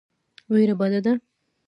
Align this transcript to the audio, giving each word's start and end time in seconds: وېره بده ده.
وېره 0.51 0.75
بده 0.79 0.99
ده. 1.05 1.13